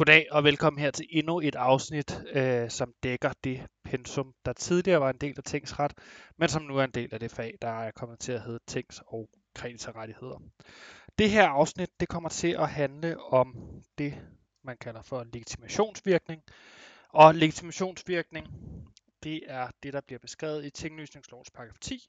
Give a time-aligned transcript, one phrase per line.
[0.00, 5.00] Goddag og velkommen her til endnu et afsnit, øh, som dækker det pensum, der tidligere
[5.00, 5.92] var en del af tingsret,
[6.36, 8.60] men som nu er en del af det fag, der er kommet til at hedde
[8.70, 10.42] tings- og kreditorrettigheder.
[11.18, 13.54] Det her afsnit det kommer til at handle om
[13.98, 14.18] det,
[14.62, 16.42] man kalder for legitimationsvirkning.
[17.08, 18.46] Og legitimationsvirkning,
[19.22, 22.08] det er det, der bliver beskrevet i tinglysningslovens paragraf 10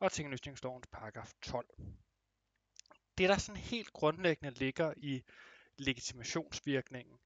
[0.00, 1.66] og tinglysningslovens paragraf 12.
[3.18, 5.22] Det, der sådan helt grundlæggende ligger i
[5.78, 7.16] legitimationsvirkningen,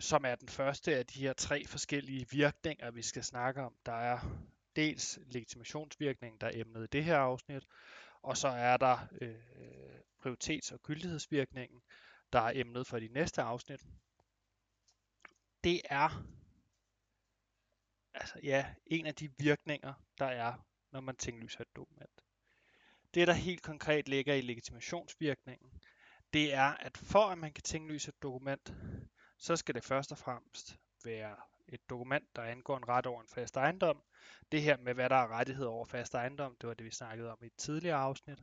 [0.00, 3.76] som er den første af de her tre forskellige virkninger, vi skal snakke om.
[3.86, 4.18] Der er
[4.76, 7.64] dels legitimationsvirkningen, der er emnet i det her afsnit,
[8.22, 9.34] og så er der øh,
[10.18, 11.80] prioritets- og gyldighedsvirkningen,
[12.32, 13.80] der er emnet for de næste afsnit.
[15.64, 16.24] Det er
[18.14, 22.20] altså ja, en af de virkninger, der er, når man tinglyser et dokument.
[23.14, 25.70] Det, der helt konkret ligger i legitimationsvirkningen,
[26.32, 28.74] det er, at for at man kan tinglyse et dokument,
[29.40, 31.36] så skal det først og fremmest være
[31.68, 34.02] et dokument, der angår en ret over en fast ejendom.
[34.52, 37.32] Det her med, hvad der er rettighed over fast ejendom, det var det, vi snakkede
[37.32, 38.38] om i et tidligere afsnit.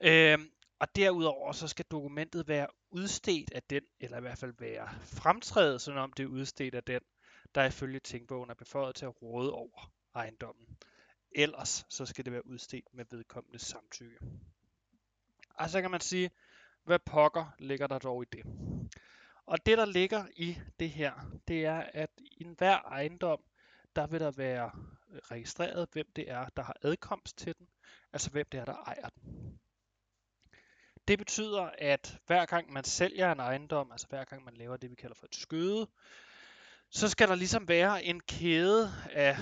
[0.00, 4.88] Øhm, og derudover så skal dokumentet være udstedt af den, eller i hvert fald være
[5.02, 7.00] fremtrædet, som om det er udstedt af den,
[7.54, 10.66] der ifølge tænkbogen er beføjet til at råde over ejendommen.
[11.32, 14.18] Ellers så skal det være udstedt med vedkommende samtykke.
[15.50, 16.30] Og så kan man sige,
[16.84, 18.44] hvad pokker ligger der dog i det?
[19.46, 21.12] Og det, der ligger i det her,
[21.48, 23.40] det er, at i enhver ejendom,
[23.96, 24.70] der vil der være
[25.10, 27.68] øh, registreret, hvem det er, der har adkomst til den,
[28.12, 29.58] altså hvem det er, der ejer den.
[31.08, 34.90] Det betyder, at hver gang man sælger en ejendom, altså hver gang man laver det,
[34.90, 35.86] vi kalder for et skøde,
[36.90, 39.36] så skal der ligesom være en kæde af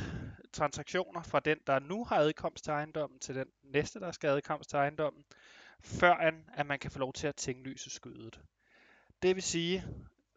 [0.52, 4.36] transaktioner fra den, der nu har adkomst til ejendommen, til den næste, der skal have
[4.36, 5.24] adkomst til ejendommen,
[5.80, 6.14] før
[6.54, 8.40] at man kan få lov til at tinglyse skødet.
[9.22, 9.84] Det vil sige,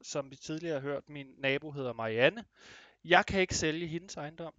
[0.01, 2.45] som vi tidligere har hørt, min nabo hedder Marianne.
[3.03, 4.53] Jeg kan ikke sælge hendes ejendom,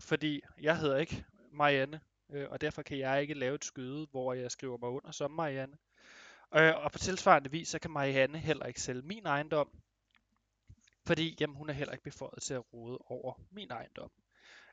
[0.00, 2.00] fordi jeg hedder ikke Marianne,
[2.30, 5.30] øh, og derfor kan jeg ikke lave et skyde, hvor jeg skriver mig under som
[5.30, 5.76] Marianne.
[6.54, 9.68] Øh, og på tilsvarende vis, så kan Marianne heller ikke sælge min ejendom,
[11.06, 14.10] fordi jamen, hun er heller ikke beføjet til at råde over min ejendom.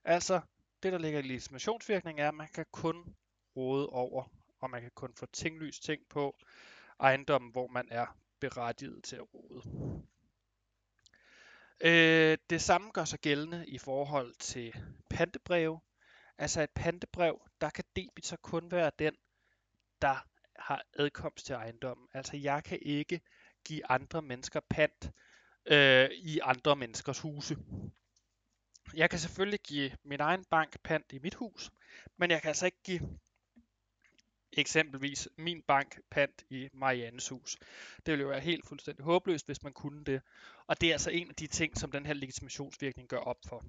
[0.03, 0.41] Altså,
[0.83, 3.15] det der ligger i legitimationsvirkning er, at man kan kun
[3.55, 4.23] råde over,
[4.59, 6.35] og man kan kun få tinglyst ting på
[6.99, 9.63] ejendommen, hvor man er berettiget til at råde.
[11.81, 14.73] Øh, det samme gør sig gældende i forhold til
[15.09, 15.79] pantebreve.
[16.37, 19.15] Altså et pantebrev, der kan debitor kun være den,
[20.01, 22.07] der har adkomst til ejendommen.
[22.13, 23.21] Altså jeg kan ikke
[23.65, 25.11] give andre mennesker pant
[25.65, 27.57] øh, i andre menneskers huse.
[28.93, 31.71] Jeg kan selvfølgelig give min egen bank pant i mit hus,
[32.17, 33.19] men jeg kan altså ikke give
[34.53, 37.57] eksempelvis min bank pant i Mariannes hus.
[37.95, 40.21] Det ville jo være helt fuldstændig håbløst, hvis man kunne det.
[40.67, 43.65] Og det er altså en af de ting, som den her legitimationsvirkning gør op for.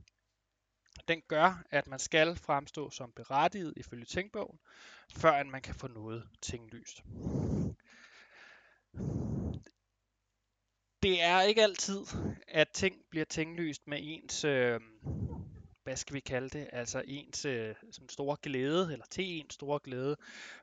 [1.08, 4.58] Den gør, at man skal fremstå som berettiget ifølge tænkbogen,
[5.16, 7.02] før at man kan få noget tinglyst.
[11.02, 12.00] Det er ikke altid,
[12.48, 14.80] at ting bliver tinglyst med ens øh,
[15.90, 19.80] hvad skal vi kalde det, altså ens øh, sådan store glæde, eller til ens store
[19.84, 20.16] glæde.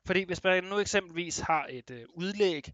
[0.05, 2.73] Fordi hvis man nu eksempelvis har et øh, udlæg,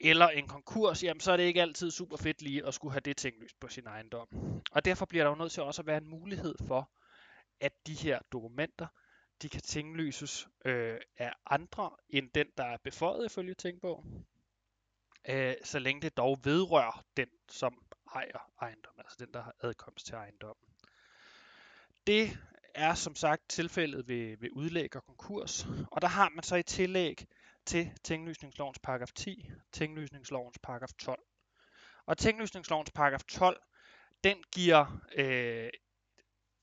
[0.00, 3.00] eller en konkurs, jamen så er det ikke altid super fedt lige at skulle have
[3.00, 4.28] det tinglyst på sin ejendom.
[4.72, 6.90] Og derfor bliver der jo nødt til også at være en mulighed for,
[7.60, 8.86] at de her dokumenter,
[9.42, 14.26] de kan tinglyses øh, af andre end den, der er beføjet ifølge tingbogen,
[15.28, 17.74] øh, så længe det dog vedrører den, som
[18.14, 20.69] ejer ejendommen, altså den, der har adkomst til ejendommen.
[22.06, 22.38] Det
[22.74, 26.62] er som sagt tilfældet ved, ved udlæg og konkurs, og der har man så i
[26.62, 27.26] tillæg
[27.66, 31.22] til tinglysningslovens paragraf 10, tinglysningslovens paragraf 12.
[32.06, 33.62] Og tinglysningslovens paragraf 12,
[34.24, 35.70] den giver øh,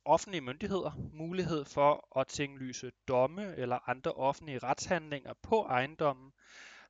[0.06, 6.32] offentlige myndigheder mulighed for at tinglyse domme eller andre offentlige retshandlinger på ejendommen,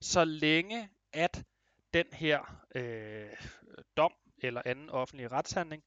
[0.02, 1.44] så længe at
[1.94, 3.30] den her øh,
[3.97, 5.83] dom eller anden offentlig retshandling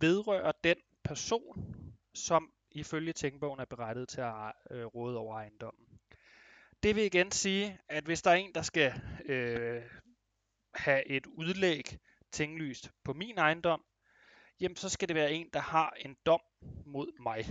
[0.00, 1.77] vedrører den person,
[2.18, 6.00] som ifølge tænkbogen er berettiget til at øh, råde over ejendommen.
[6.82, 8.92] Det vil igen sige, at hvis der er en, der skal
[9.24, 9.82] øh,
[10.74, 11.98] have et udlæg
[12.32, 13.84] tinglyst på min ejendom,
[14.60, 16.40] jamen så skal det være en, der har en dom
[16.86, 17.46] mod mig.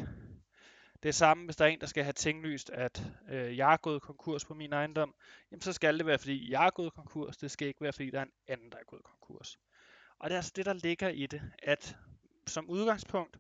[1.04, 3.78] Det er samme, hvis der er en, der skal have tinglyst, at øh, jeg er
[3.78, 5.16] gået konkurs på min ejendom,
[5.52, 7.38] jamen så skal det være, fordi jeg er gået konkurs.
[7.38, 9.60] Det skal ikke være, fordi der er en anden, der er gået konkurs.
[10.20, 11.98] Og det er altså det, der ligger i det, at
[12.48, 13.38] som udgangspunkt,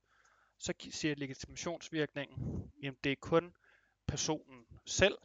[0.59, 3.53] så siger legitimationsvirkningen, jamen det er kun
[4.07, 5.17] personen selv,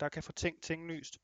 [0.00, 1.18] der kan få ting tinglyst.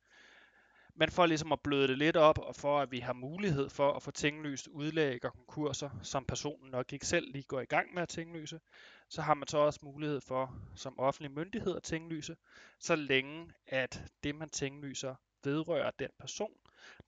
[0.95, 3.93] Men for ligesom at bløde det lidt op, og for at vi har mulighed for
[3.93, 7.95] at få tinglyst udlæg og konkurser, som personen nok ikke selv lige går i gang
[7.95, 8.61] med at tinglyse,
[9.09, 12.37] så har man så også mulighed for som offentlig myndighed at tinglyse,
[12.79, 15.15] så længe at det man tinglyser
[15.45, 16.53] vedrører den person,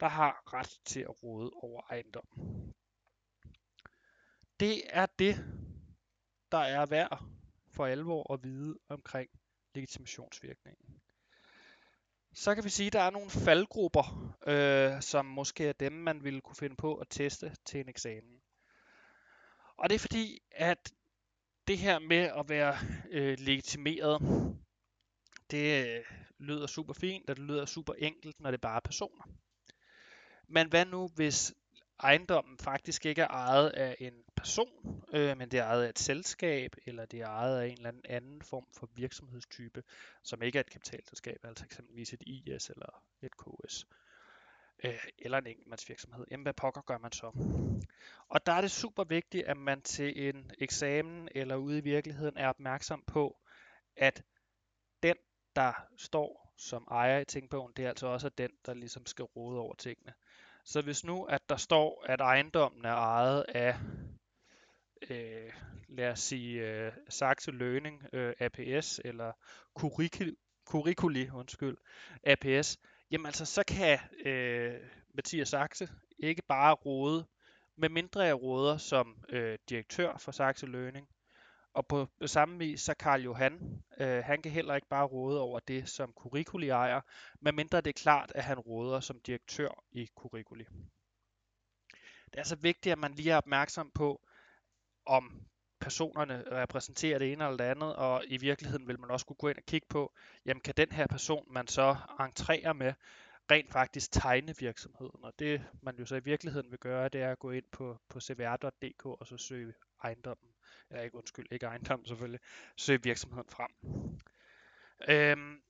[0.01, 2.75] der har ret til at råde over ejendommen.
[4.61, 5.45] Det er det,
[6.52, 7.25] der er værd
[7.70, 9.31] for alvor at vide omkring
[9.75, 11.00] legitimationsvirkningen.
[12.32, 16.25] Så kan vi sige, at der er nogle faldgrupper, øh, som måske er dem, man
[16.25, 18.41] ville kunne finde på at teste til en eksamen.
[19.76, 20.93] Og det er fordi, at
[21.69, 22.76] det her med at være
[23.11, 24.20] øh, legitimeret,
[25.50, 26.05] det øh,
[26.38, 29.25] lyder super fint, og det lyder super enkelt, når det bare er personer.
[30.49, 31.55] Men hvad nu, hvis
[32.02, 35.99] ejendommen faktisk ikke er ejet af en person, øh, men det er ejet af et
[35.99, 39.82] selskab, eller det er ejet af en eller anden anden form for virksomhedstype,
[40.23, 43.87] som ikke er et kapitalselskab, altså eksempelvis et IS eller et KS,
[44.85, 46.25] øh, eller en enkeltmandsvirksomhed.
[46.31, 47.26] Jamen, hvad pokker gør man så?
[48.29, 52.37] Og der er det super vigtigt, at man til en eksamen eller ude i virkeligheden
[52.37, 53.37] er opmærksom på,
[53.96, 54.23] at
[55.03, 55.17] den,
[55.56, 59.58] der står som ejer i tingbogen, det er altså også den, der ligesom skal råde
[59.58, 60.12] over tingene.
[60.65, 63.77] Så hvis nu, at der står, at ejendommen er ejet af,
[65.11, 65.53] øh,
[65.89, 69.33] lad os sige, øh, Saxe Learning øh, APS, eller
[69.75, 70.37] Curriculi,
[70.67, 71.77] Curriculi undskyld,
[72.25, 72.79] APS,
[73.11, 74.81] jamen altså, så kan øh,
[75.15, 77.27] Mathias Saxe ikke bare råde,
[77.77, 81.09] med mindre jeg råder som øh, direktør for Saxe Learning,
[81.75, 85.61] og på samme vis, så Karl Johan, øh, han kan heller ikke bare råde over
[85.61, 87.00] det, som Curriculi ejer,
[87.40, 90.64] medmindre det er klart, at han råder som direktør i Curriculi.
[92.25, 94.20] Det er altså vigtigt, at man lige er opmærksom på,
[95.06, 95.46] om
[95.81, 99.49] personerne repræsenterer det ene eller det andet, og i virkeligheden vil man også kunne gå
[99.49, 100.12] ind og kigge på,
[100.46, 102.93] jamen kan den her person, man så entrerer med,
[103.50, 105.25] rent faktisk tegne virksomheden.
[105.25, 107.99] Og det man jo så i virkeligheden vil gøre, det er at gå ind på,
[108.08, 109.75] på cvr.dk og så søge
[110.05, 110.50] ejendommen
[110.90, 112.40] eller ikke undskyld, ikke ejendom selvfølgelig,
[112.76, 113.70] søge virksomheden frem.
[115.08, 115.62] Øhm,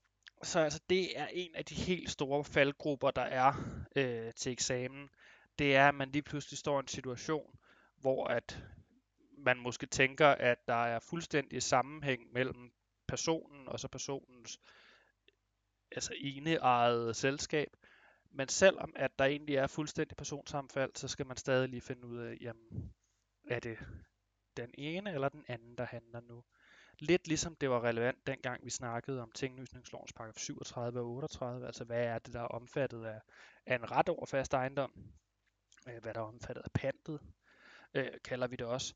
[0.42, 3.52] så altså, det er en af de helt store faldgrupper, der er
[3.96, 5.08] øh, til eksamen.
[5.58, 7.58] Det er, at man lige pludselig står i en situation,
[7.96, 8.62] hvor at
[9.38, 12.70] man måske tænker, at der er fuldstændig sammenhæng mellem
[13.08, 14.60] personen og så personens
[15.92, 16.14] altså
[16.60, 17.68] eget selskab.
[18.32, 22.18] Men selvom at der egentlig er fuldstændig personsamfald, så skal man stadig lige finde ud
[22.18, 22.92] af, jamen,
[23.50, 23.78] er det
[24.60, 26.44] den ene eller den anden, der handler nu.
[26.98, 31.84] Lidt ligesom det var relevant dengang vi snakkede om tinglysningslovens paragraf 37 og 38, altså
[31.84, 33.20] hvad er det, der er omfattet af,
[33.66, 34.92] af en ret over fast ejendom,
[35.88, 37.20] øh, hvad der er omfattet af pantet,
[37.94, 38.94] øh, kalder vi det også.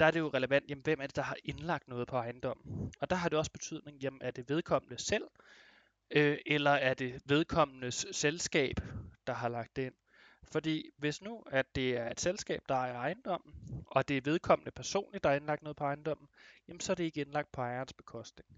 [0.00, 2.92] Der er det jo relevant, jamen, hvem er det, der har indlagt noget på ejendommen.
[3.00, 5.24] Og der har det også betydning, jamen, er det vedkommende selv,
[6.10, 8.74] øh, eller er det vedkommendes selskab,
[9.26, 9.94] der har lagt det ind.
[10.52, 14.70] Fordi hvis nu, at det er et selskab, der ejer ejendommen, og det er vedkommende
[14.70, 16.28] personligt, der har indlagt noget på ejendommen,
[16.68, 18.48] jamen så er det ikke indlagt på ejerens bekostning.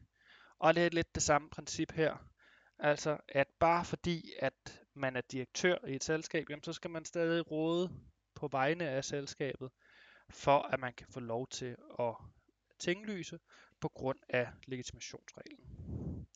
[0.58, 2.16] Og det er lidt det samme princip her.
[2.78, 7.04] Altså, at bare fordi, at man er direktør i et selskab, jamen så skal man
[7.04, 7.90] stadig råde
[8.34, 9.70] på vegne af selskabet,
[10.30, 12.14] for at man kan få lov til at
[12.78, 13.38] tinglyse
[13.80, 16.26] på grund af legitimationsreglen.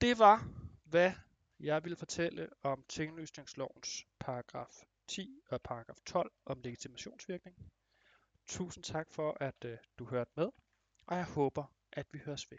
[0.00, 0.48] Det var,
[0.84, 1.12] hvad
[1.60, 7.56] jeg ville fortælle om tinglysningslovens paragraf 10 og paragraf 12 om legitimationsvirkning.
[8.46, 10.48] Tusind tak for, at øh, du hørte med,
[11.06, 12.58] og jeg håber, at vi høres ved.